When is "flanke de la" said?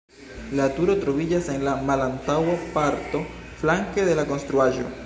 3.63-4.29